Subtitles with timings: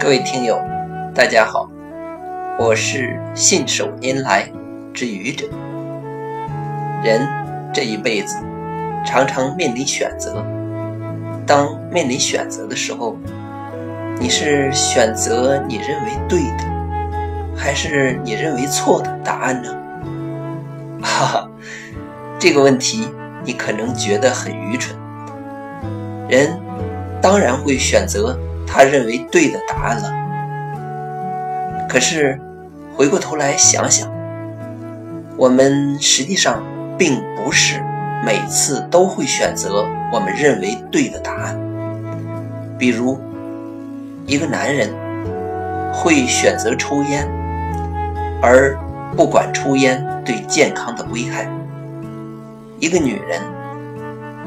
[0.00, 0.60] 各位听友，
[1.14, 1.68] 大家好，
[2.58, 4.50] 我是信手拈来
[4.92, 5.46] 之愚者。
[7.02, 7.26] 人
[7.72, 8.36] 这一辈子
[9.04, 10.44] 常常面临选择，
[11.46, 13.16] 当面临选择的时候，
[14.18, 16.64] 你是选择你认为对的，
[17.56, 19.74] 还是你认为错的答案呢？
[21.02, 21.50] 哈哈，
[22.38, 23.08] 这个问题
[23.44, 24.96] 你可能觉得很愚蠢。
[26.28, 26.58] 人
[27.24, 28.38] 当然会选择。
[28.66, 30.12] 他认为对的答案了。
[31.88, 32.38] 可是
[32.94, 34.10] 回过头来想想，
[35.36, 36.60] 我们实际上
[36.98, 37.80] 并不是
[38.24, 41.56] 每次都会选择我们认为对的答案。
[42.76, 43.18] 比如，
[44.26, 44.90] 一个男人
[45.92, 47.28] 会选择抽烟，
[48.42, 48.76] 而
[49.16, 51.46] 不管抽烟对健康的危害；
[52.80, 53.40] 一个女人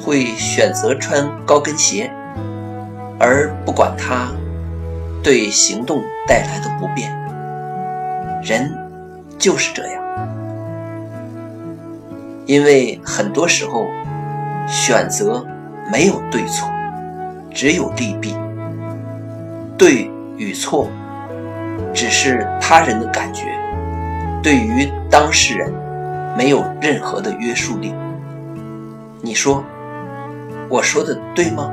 [0.00, 2.10] 会选择穿高跟鞋。
[3.26, 4.28] 而不管它
[5.22, 7.10] 对行动带来的不便，
[8.42, 8.70] 人
[9.38, 10.04] 就是这样。
[12.44, 13.86] 因为很多时候
[14.68, 15.42] 选择
[15.90, 16.68] 没有对错，
[17.50, 18.36] 只有利弊。
[19.78, 20.90] 对与错
[21.94, 23.46] 只是他人的感觉，
[24.42, 25.72] 对于当事人
[26.36, 27.94] 没有任何的约束力。
[29.22, 29.64] 你说
[30.68, 31.72] 我说的对吗？